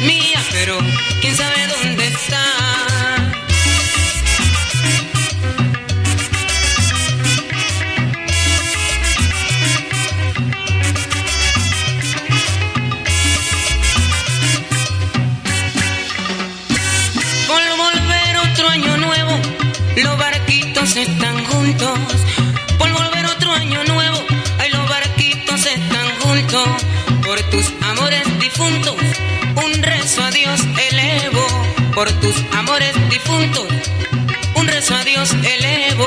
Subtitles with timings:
[0.00, 0.78] mía, pero
[1.20, 2.40] ¿quién sabe dónde estás?
[17.46, 19.38] Por volver otro año nuevo,
[19.96, 21.98] los barquitos están juntos.
[22.78, 24.18] Por volver otro año nuevo,
[24.58, 26.68] ay, los barquitos están juntos.
[27.24, 28.96] Por tus amores difuntos,
[31.94, 33.66] Por tus amores difuntos,
[34.54, 36.06] un rezo a Dios elevo.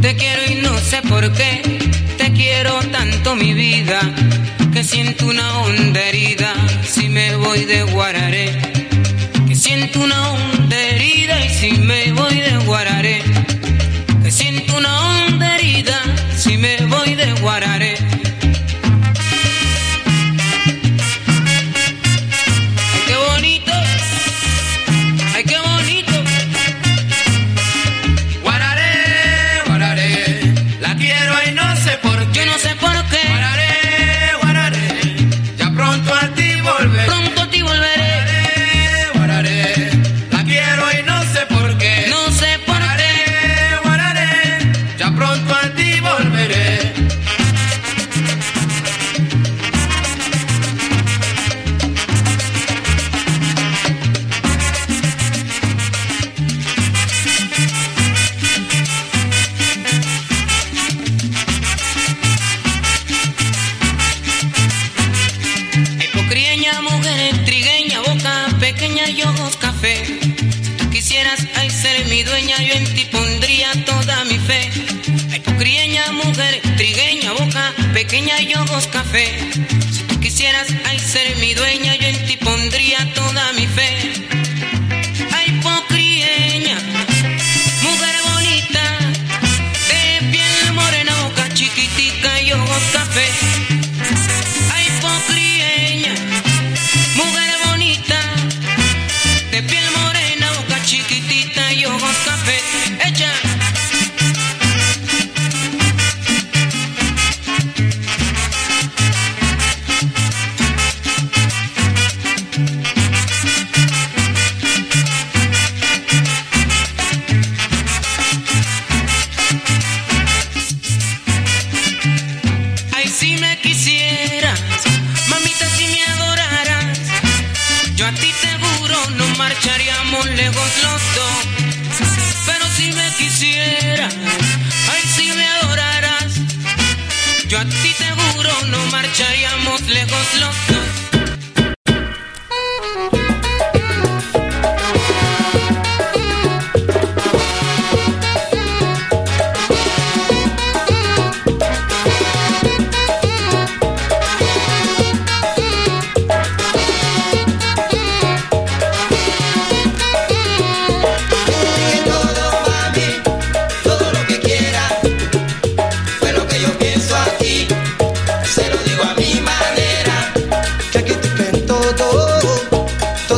[0.00, 1.62] Te quiero y no sé por qué,
[2.18, 4.00] te quiero tanto mi vida,
[4.72, 6.52] que siento una honda herida
[6.84, 8.56] si me voy de Guararé.
[9.48, 10.49] Que siento una honda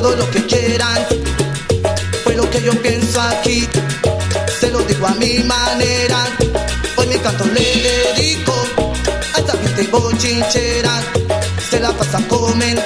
[0.03, 0.99] todo lo que quieran.
[2.25, 3.69] Fue lo que yo pienso aquí,
[4.61, 6.27] se lo digo a mi manera.
[6.97, 8.53] Hoy mi canto le dedico
[9.35, 11.01] a esta gente bochinchera.
[11.71, 12.82] Se la pasa comentando,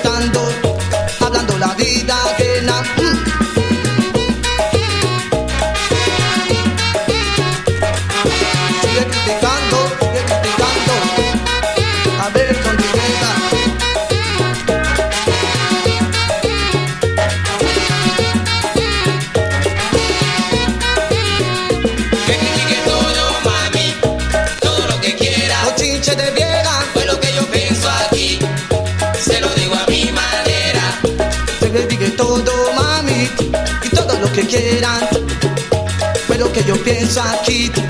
[37.06, 37.80] mensajito,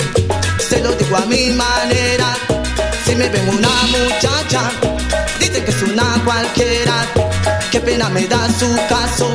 [0.68, 2.36] se lo digo a mi manera.
[3.04, 4.70] Si me ven una muchacha,
[5.40, 7.06] dicen que es una cualquiera.
[7.70, 9.32] Qué pena me da su caso,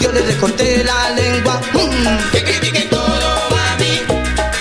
[0.00, 1.60] yo le recorté la lengua.
[1.74, 2.30] Mm.
[2.32, 4.00] Que critiquen todo, mami,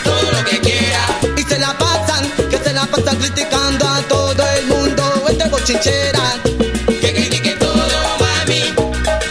[0.03, 1.03] todo lo que quiera.
[1.38, 5.03] Y se la pasan, que se la pasan criticando a todo el mundo.
[5.30, 6.25] Este bochinchera.
[7.00, 7.83] Que critiquen todo,
[8.19, 8.63] mami,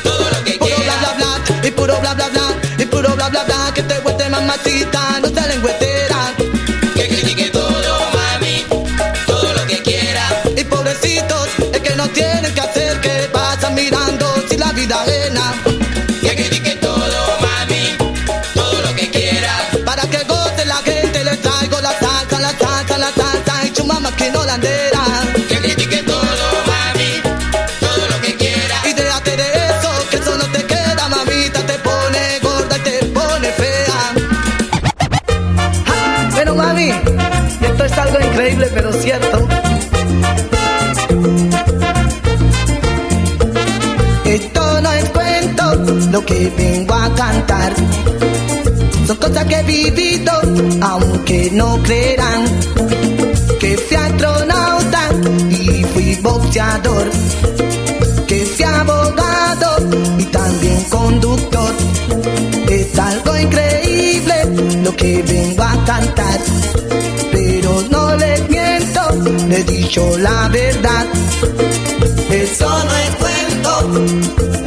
[0.02, 0.94] todo lo que puro quiera.
[0.96, 2.46] Puro bla bla bla, y puro bla bla bla,
[2.78, 4.99] y puro bla bla bla, que te vuelve mamacita.
[46.30, 47.74] Que vengo a cantar.
[49.06, 50.32] Son cosas que he vivido,
[50.80, 52.44] aunque no creerán.
[53.58, 55.02] Que fui astronauta
[55.50, 57.10] y fui boxeador
[58.30, 59.68] que fui abogado
[60.18, 61.72] y también conductor.
[62.68, 64.34] Es algo increíble
[64.84, 66.40] lo que vengo a cantar,
[67.32, 69.00] pero no les miento,
[69.48, 71.06] le he dicho la verdad.
[72.30, 74.59] Eso no es cuento,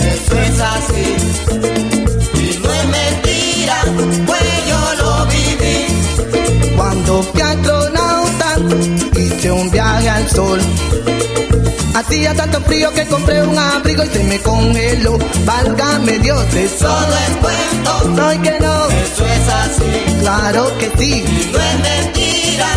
[0.63, 3.83] Y no es mentira,
[4.25, 6.75] pues yo lo viví.
[6.77, 8.55] Cuando fui astronauta,
[9.19, 10.61] hice un viaje al sol.
[11.95, 15.17] Hacía tanto frío que compré un abrigo y se me congeló.
[15.45, 18.09] Válgame Dios, eso no es cuento.
[18.15, 21.25] No hay que no, Eso es así, claro que sí.
[21.51, 22.67] no es mentira,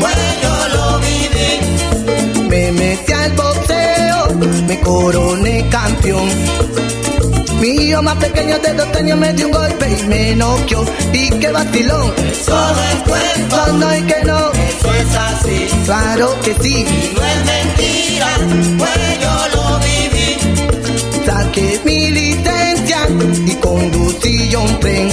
[0.00, 2.48] pues yo lo viví.
[2.48, 4.34] Me metí al boxeo,
[4.66, 6.30] me coroné campeón.
[7.64, 10.84] Mi hijo más pequeño de dos años me dio un golpe y me noqueó.
[11.14, 15.68] Y qué vacilón, Eso no es cuento, no hay que no, eso es así.
[15.86, 16.84] claro que sí.
[17.14, 18.26] No es mentira,
[18.76, 21.24] pues yo lo viví.
[21.24, 22.98] Saqué mi licencia
[23.46, 25.08] y conducí yo un tren.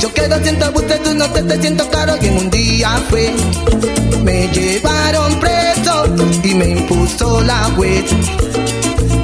[0.00, 3.32] Yo quedo siento buses, tú no te, te siento caro y en un día fue.
[4.22, 6.04] Me llevaron preso
[6.42, 8.04] y me impuso la juez.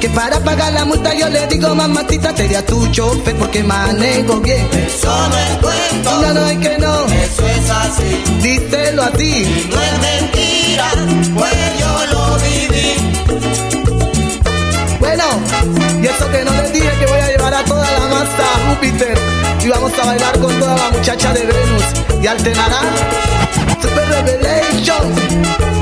[0.01, 4.67] Que para pagar la multa yo le digo mamacita sería tu chofer porque manejo bien.
[4.73, 8.23] Eso no es cuento, No, no hay que no, eso es así.
[8.41, 9.67] díselo así.
[9.69, 10.87] No es mentira,
[11.35, 12.95] pues yo lo viví.
[14.99, 15.23] Bueno,
[16.01, 18.69] y eso que no les dije que voy a llevar a toda la masa a
[18.69, 19.15] Júpiter
[19.63, 21.83] y vamos a bailar con toda la muchacha de Venus
[22.23, 22.79] y alternará
[23.79, 25.80] Super Revelation.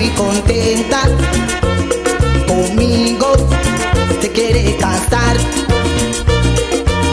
[0.00, 1.02] Muy contenta
[2.46, 3.32] conmigo,
[4.20, 5.36] se quiere casar.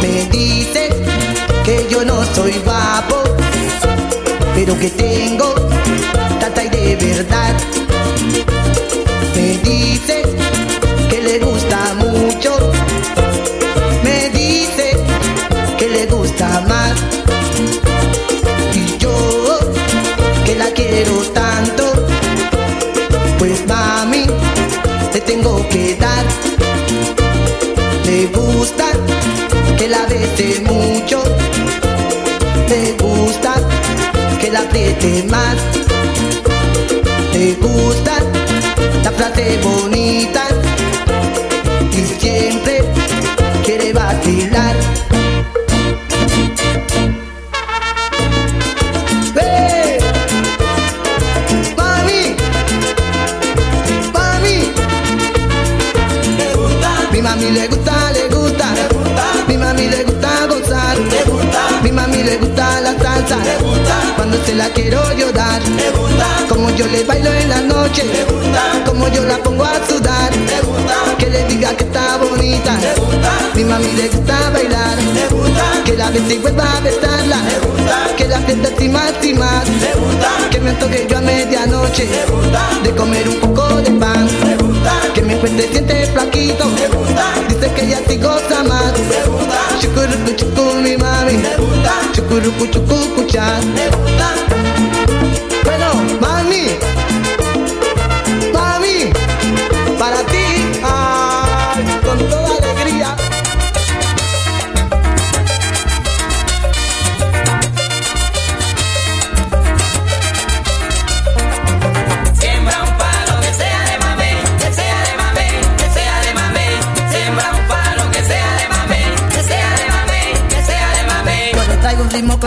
[0.02, 0.90] Me dice
[1.66, 3.24] que yo no soy guapo,
[4.56, 5.54] pero que tengo
[6.40, 7.56] tata y de verdad.
[9.36, 10.24] Me dice
[11.10, 12.72] que le gusta mucho,
[14.02, 14.98] me dice
[15.78, 16.94] que le gusta más.
[18.74, 19.60] Y yo
[20.46, 21.87] que la quiero tanto,
[23.48, 24.26] pues mami,
[25.14, 26.26] te tengo que dar.
[28.06, 28.86] Le gusta
[29.78, 31.24] que la bese mucho,
[32.68, 33.54] le gusta
[34.40, 35.56] que la apriete más,
[37.34, 38.18] le gusta
[39.04, 40.57] la frase bonita
[64.28, 65.64] Cuando se la quiero yo dar.
[65.64, 66.28] ¿Te gusta?
[66.50, 68.02] Como yo le bailo en la noche.
[68.02, 68.84] ¿Te gusta?
[68.86, 70.32] Como yo la pongo a sudar.
[70.32, 71.17] ¿Te gusta?
[71.98, 72.78] Está bonita.
[72.78, 73.32] ¿Te gusta?
[73.56, 74.98] Mi mami le gusta bailar.
[74.98, 75.66] ¿Te gusta?
[75.86, 77.38] Que la bese y vuelva a besarla.
[77.50, 78.16] ¿Te gusta?
[78.16, 79.64] Que la fiesta y más y más.
[79.64, 80.30] ¿Te gusta?
[80.52, 82.06] Que me toque yo a medianoche.
[82.06, 82.62] ¿Te gusta?
[82.84, 84.28] De comer un poco de pan.
[84.28, 84.94] ¿Te gusta?
[85.14, 86.66] Que mi fuerte siente flaquito.
[86.70, 87.26] ¿Te gusta?
[87.50, 88.94] Dice que ella sí goza más.
[88.94, 89.60] ¿Te gusta?
[89.82, 91.38] Chucurucu chucu mi mami.
[91.38, 91.94] ¿Te gusta?
[92.14, 93.60] Chucurucu chucu cucha.
[93.76, 94.28] ¿Te gusta?
[95.64, 95.88] Bueno.
[96.22, 96.37] Mami.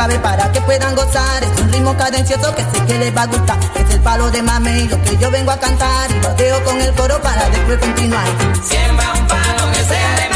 [0.09, 1.45] Para que puedan gozar.
[1.45, 3.59] Es un ritmo cadencioso que sé que les va a gustar.
[3.75, 6.11] Es el palo de mame y lo que yo vengo a cantar.
[6.11, 8.25] Y lo dejo con el coro para después continuar.
[8.63, 10.30] Siembra un palo que sea de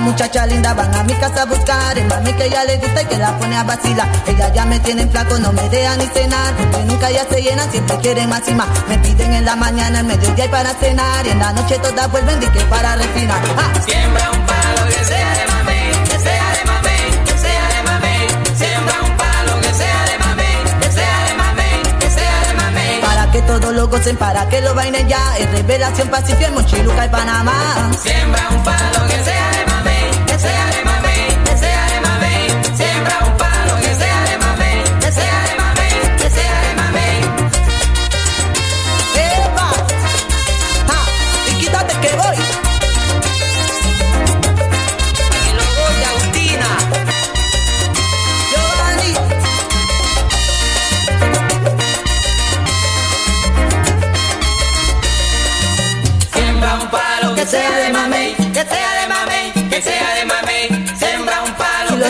[0.00, 1.98] muchachas lindas van a mi casa a buscar.
[1.98, 4.08] El mami que ella le gusta y que la pone a vacilar.
[4.26, 6.54] Ella ya me tienen flaco, no me dejan ni cenar.
[6.56, 8.68] Porque nunca ya se llenan, siempre quieren más y más.
[8.88, 11.26] Me piden en la mañana, en mediodía y para cenar.
[11.26, 13.40] Y en la noche todas vuelven y que para refinar.
[13.56, 13.80] ¡Ah!
[13.86, 18.26] Siembra un palo que sea de mame, que sea de mame, que sea de mame.
[18.56, 20.48] Siembra un palo que sea de mame,
[20.80, 23.00] que sea de mame, que sea de mame.
[23.02, 25.38] Para que todos lo gocen, para que lo bailen ya.
[25.38, 27.90] Es revelación Pacífico, en Mochiluca y Panamá.
[28.02, 29.67] Siembra un palo que sea de mame,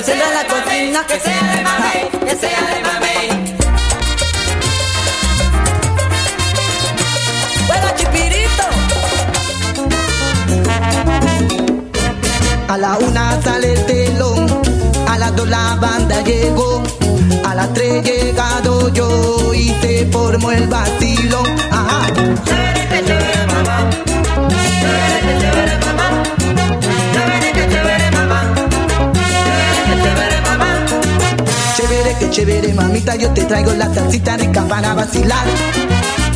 [0.08, 1.06] palo Si lo que sea siembra en la cocina.
[1.06, 3.16] que sea de mame, que sea de mame.
[7.66, 8.64] ¡Bueno, chipirito!
[12.68, 14.46] A la una sale el telón,
[15.06, 16.82] a las dos la banda llegó,
[17.44, 21.67] a las tres llegado yo y se formó el vacilón.
[32.98, 35.46] Mamita, yo te traigo la salsita rica para vacilar.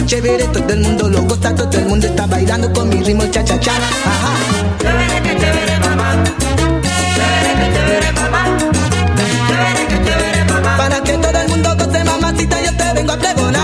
[0.07, 3.45] Chévere, todo el mundo lo goza, todo el mundo está bailando con mi ritmo cha
[3.45, 3.73] cha cha.
[3.73, 4.33] Ajá.
[10.77, 13.62] Para que todo el mundo goce, mamacita, yo te vengo a pregonar.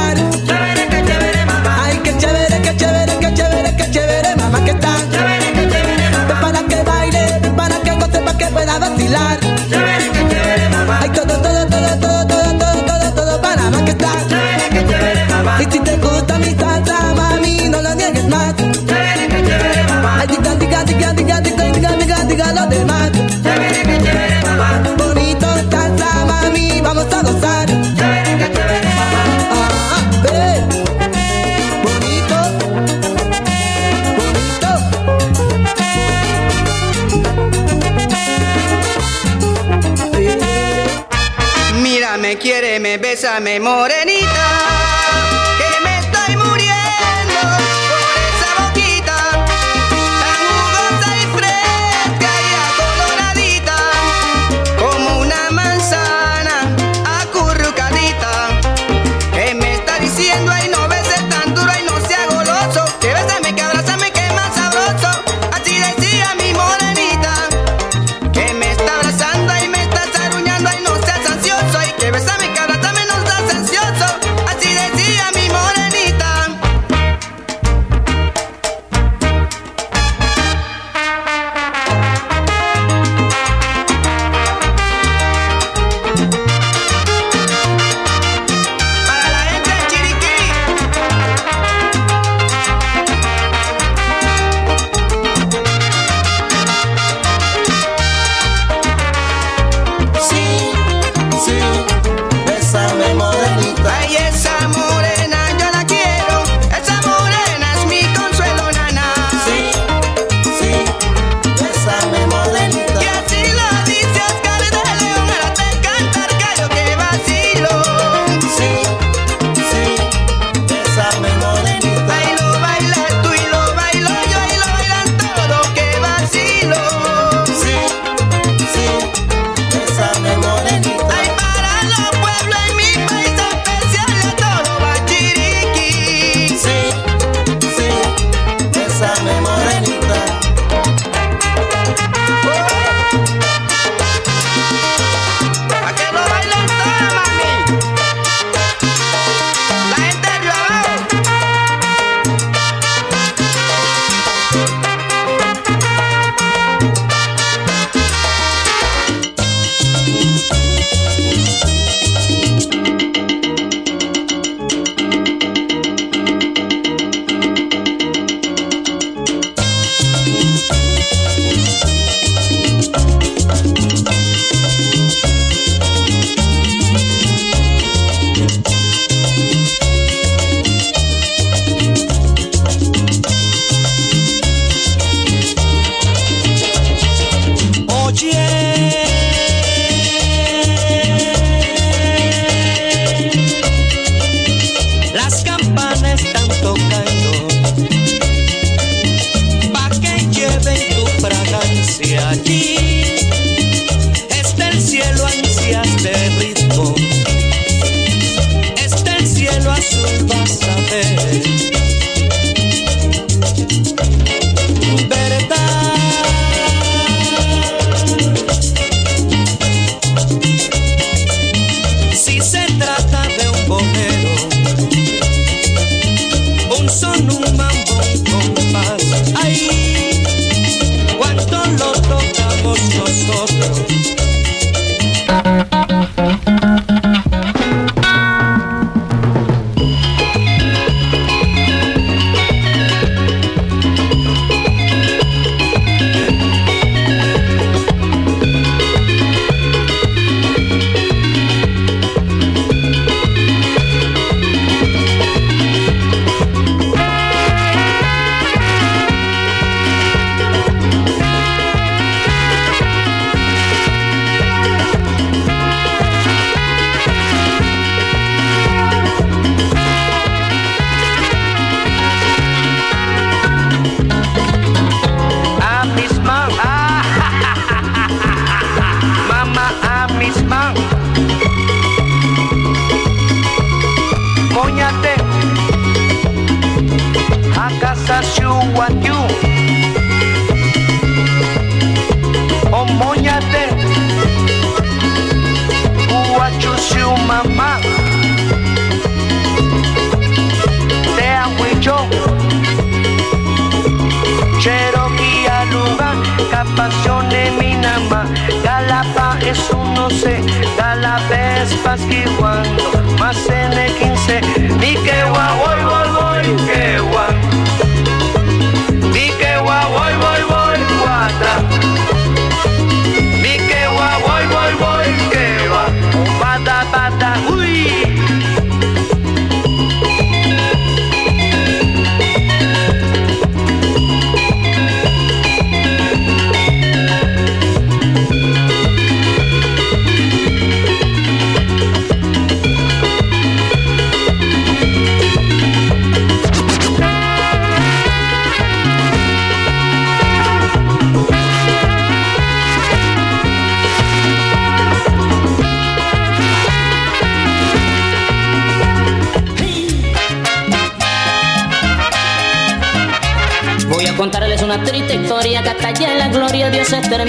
[43.19, 44.78] Bésame, morenita.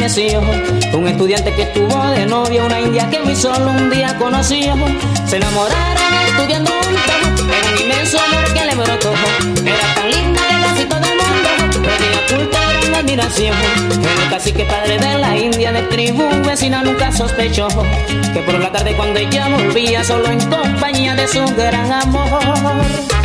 [0.10, 4.74] Un estudiante que estuvo de novia, una india que muy solo un día conoció.
[5.28, 9.14] Se enamoraron estudiando juntos, era un inmenso amor que le brotó.
[9.64, 11.50] Era tan linda que casi todo el mundo
[11.96, 13.56] tenía oculta gran admiración.
[14.24, 17.68] El cacique padre de la india de tribu vecina nunca sospechó
[18.34, 23.19] que por la tarde cuando ella volvía solo en compañía de su gran amor.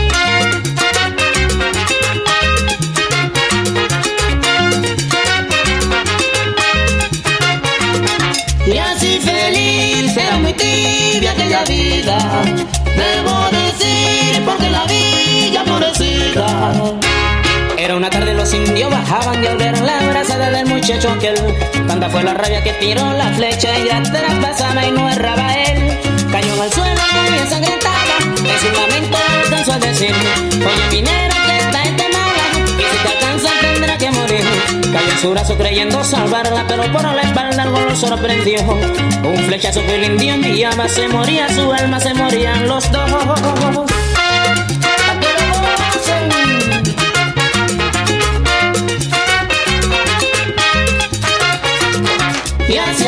[12.05, 16.73] Debo decir porque la vi ya florecida.
[17.79, 21.35] Era una tarde los indios bajaban y ver la abrazada del muchacho aquel
[21.87, 25.99] Tanta fue la rabia que tiró la flecha y ya traspasaba y no erraba él.
[26.31, 30.15] Cayó al suelo muy ensangrentada En su lamento alcanzó a decir
[30.53, 32.14] Oye minero que gente
[33.09, 34.45] alcanza tendrá que morir
[34.93, 38.61] Cayó en su brazo creyendo salvarla Pero por la espalda algo lo sorprendió
[39.23, 43.11] Un flechazo que el indio enviaba Se moría su alma, se morían los dos.
[52.67, 53.07] Y así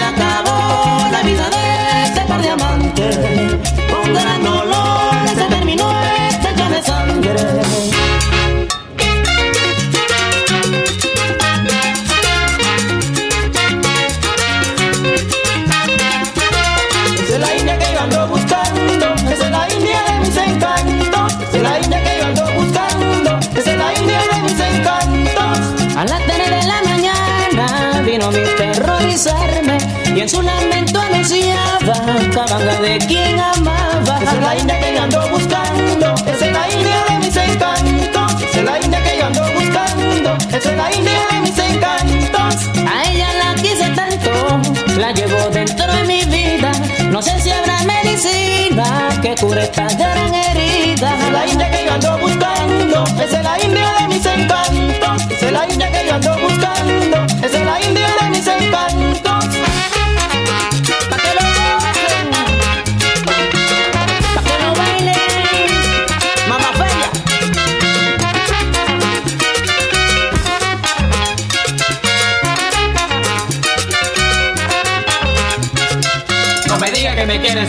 [30.26, 31.94] en su lamento anunciaba
[32.34, 34.18] cabanga de quien amaba.
[34.20, 38.42] Esa es la india que yo ando buscando, esa es la india de mis encantos,
[38.42, 42.54] esa es la india que yo ando buscando, esa es la india de mis encantos.
[42.92, 44.60] A ella la quise tanto,
[44.98, 46.72] la llevo dentro de mi vida.
[47.10, 51.14] No sé si habrá medicina que cure esta gran herida.
[51.14, 55.22] Esa es la india que yo ando buscando, esa es la india de mis encantos,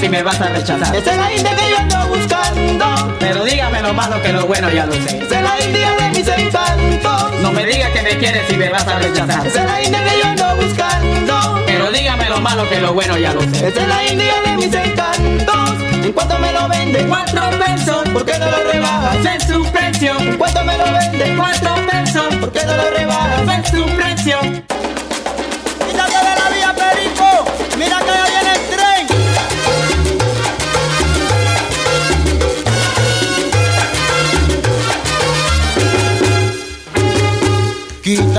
[0.08, 0.96] si me vas a rechazar.
[0.96, 4.70] Esa es la india que yo ando buscando, Pero dígame lo malo que lo bueno
[4.72, 5.18] ya lo sé.
[5.18, 7.42] esa es la india de mis encantos.
[7.42, 9.46] No me diga que me quieres si me vas a rechazar.
[9.46, 11.64] Esa es la india que yo ando buscando.
[11.66, 13.68] Pero dígame lo malo que lo bueno ya lo sé.
[13.68, 15.72] Esa es la india de mis encantos.
[16.06, 17.06] ¿En cuánto me lo vende?
[17.06, 19.18] Cuatro pesos, ¿Por qué no lo rebajas?
[19.26, 20.18] es su precio.
[20.20, 21.34] ¿En cuánto me lo vende?
[21.36, 23.60] Cuatro pesos, ¿Por qué no lo rebajas?
[23.66, 24.40] es su precio.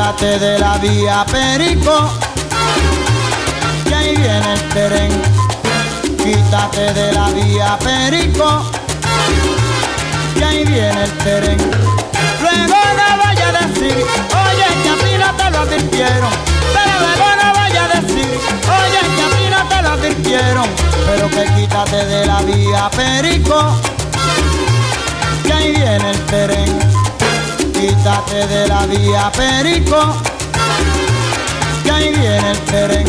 [0.08, 2.08] Quítate de la vía Perico,
[3.84, 5.10] que ahí viene el tren.
[6.16, 8.62] Quítate de la vía Perico,
[10.34, 11.58] que ahí viene el tren.
[12.40, 16.30] Luego no vaya a decir, oye, que a ti no te lo advirtieron.
[16.72, 20.66] Pero luego no vaya a decir, oye, que a ti no te lo advirtieron.
[21.06, 23.76] Pero que quítate de la vía Perico,
[25.44, 26.97] que ahí viene el tren.
[27.78, 30.16] Quítate de la vía Perico,
[31.84, 33.06] que ahí viene el tren.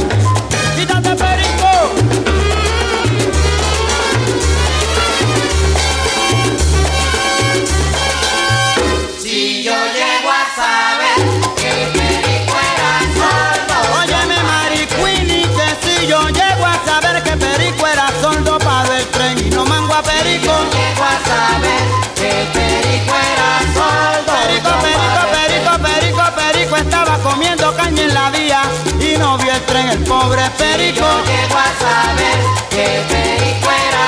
[30.29, 30.99] sobre Perico.
[30.99, 32.37] Yo llego a saber
[32.69, 34.05] que Perico era.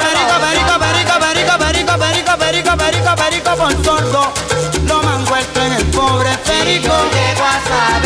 [0.00, 4.32] Perico, Perico, Perico, Perico, Perico, Perico, Perico, Perico, Perico, por sordo.
[4.86, 6.86] Lo mango el tren el pobre Perico.
[6.88, 7.99] Yo llego a saber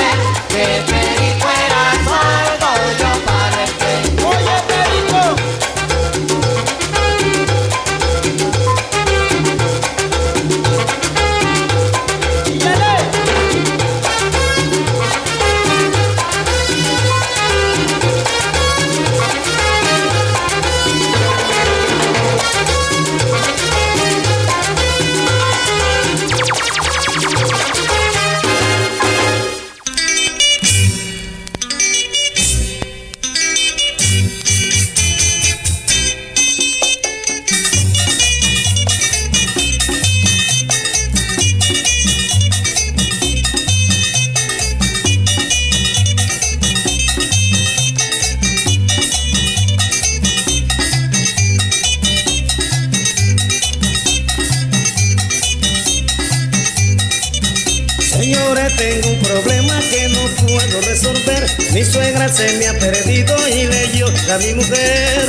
[61.84, 65.28] mi suegra se me ha perdido y le llora a mi mujer.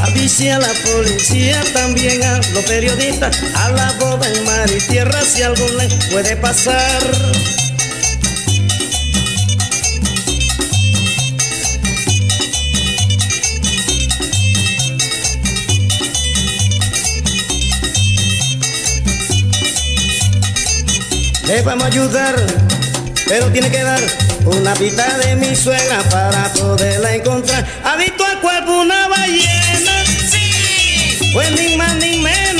[0.00, 5.22] Avise a la policía, también a los periodistas, a la boda en mar y tierra
[5.24, 7.61] si algo le puede pasar.
[21.56, 22.34] sepamos ayudar,
[23.28, 24.00] pero tiene que dar
[24.46, 27.66] una pita de mi suegra para poderla encontrar.
[27.84, 31.30] Adicto al cuerpo una ballena, sí.
[31.34, 32.51] pues ni más ni menos.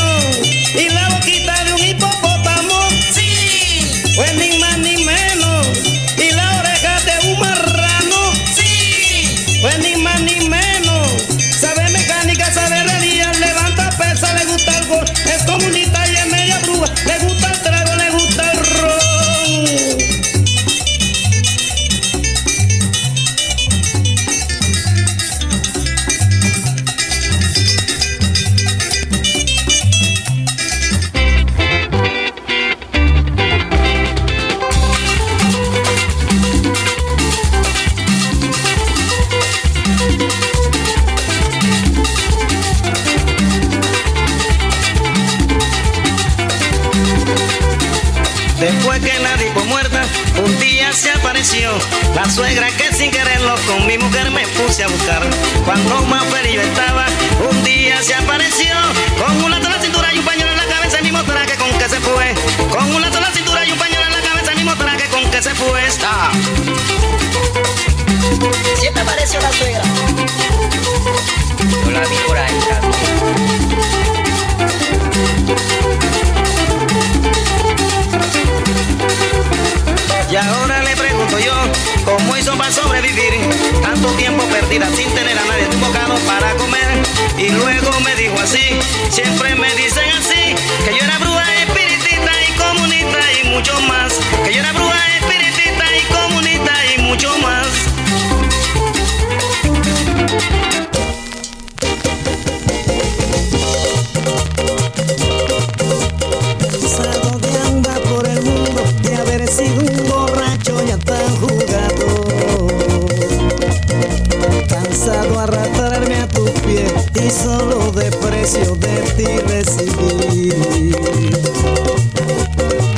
[115.23, 120.53] logrado arrastrarme a tus pies y solo desprecio de ti recibí.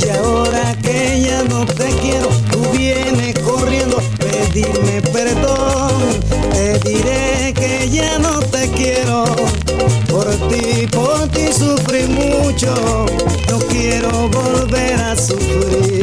[0.04, 6.20] Y ahora que ya no te quiero, tú vienes corriendo a pedirme perdón.
[6.52, 9.24] Te diré que ya no te quiero.
[10.08, 13.06] Por ti, por ti sufrí mucho.
[13.48, 15.93] No quiero volver a sufrir.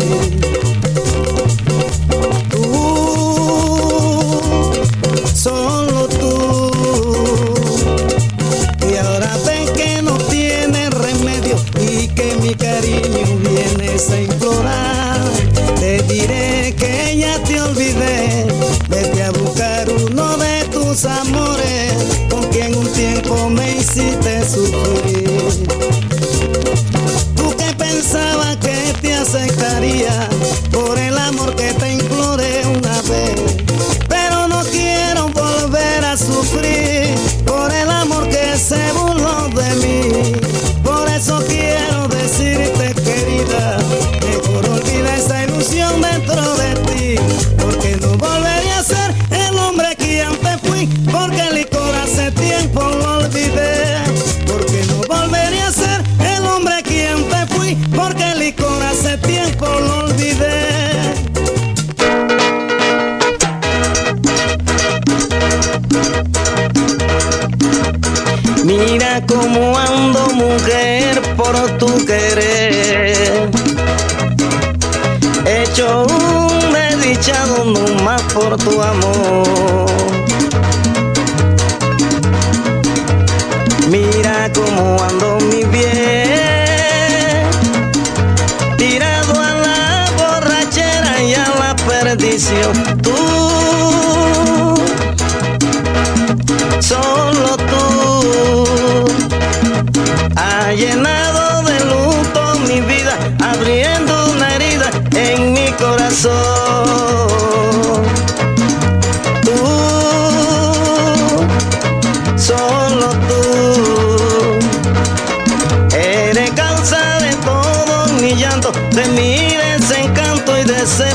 [68.72, 73.50] Mira cómo ando mujer por tu querer.
[75.46, 79.92] Hecho un desdichado no más por tu amor.
[83.90, 87.44] Mira cómo ando mi bien,
[88.78, 92.91] tirado a la borrachera y a la perdición.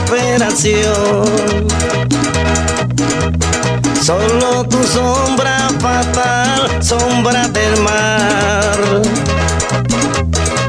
[0.07, 1.66] Desesperación.
[4.03, 9.03] Solo tu sombra fatal, sombra del mar,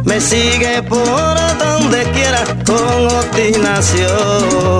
[0.05, 4.77] me sigue por donde quiera con obstinación.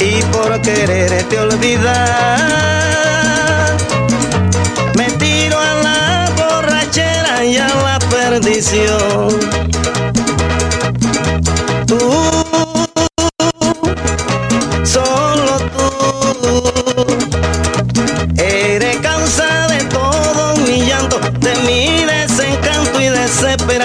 [0.00, 2.44] y por quererte olvidar
[4.96, 9.28] me tiro a la borrachera y a la perdición.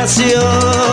[0.09, 0.88] Desesperación.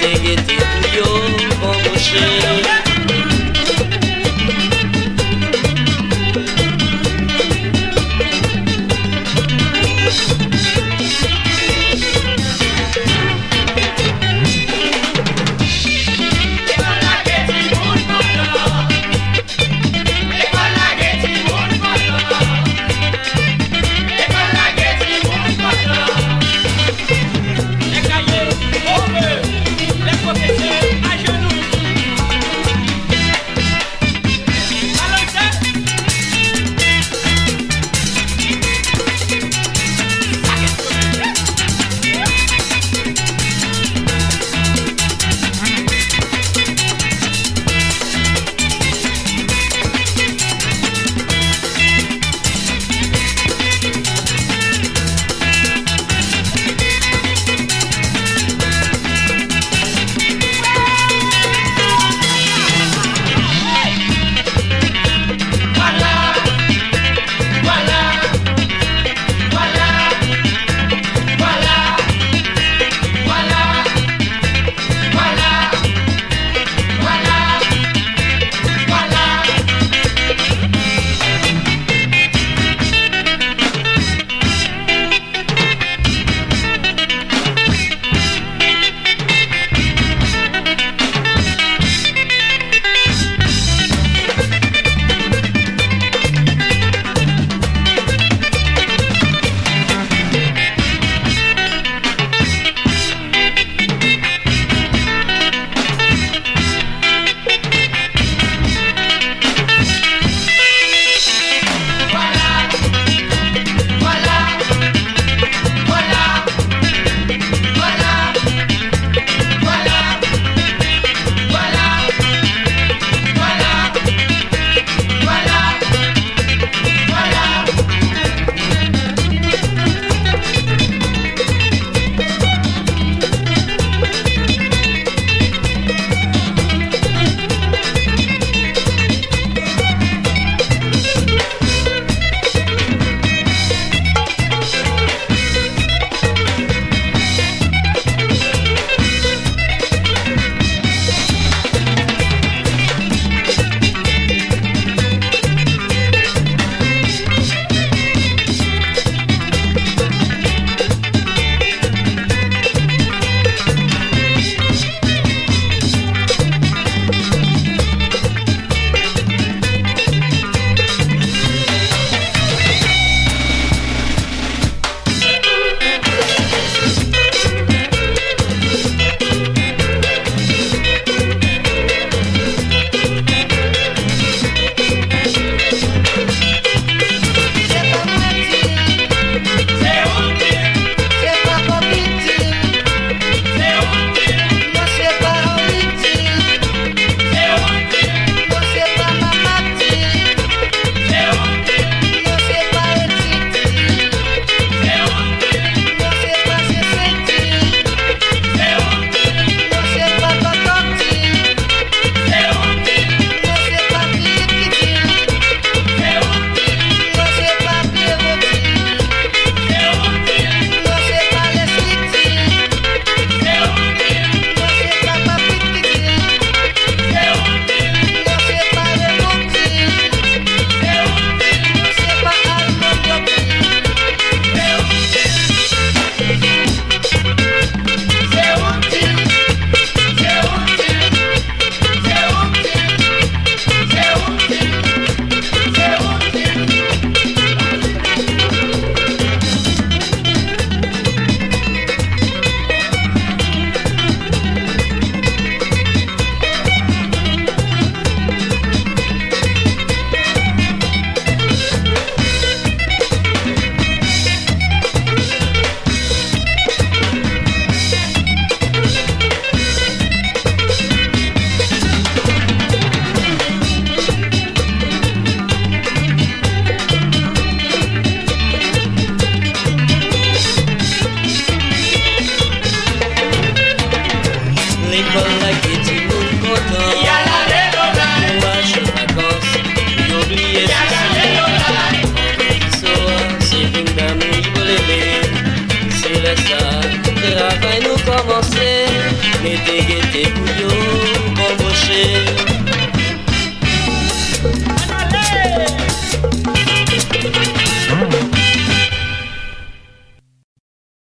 [0.00, 0.69] take it.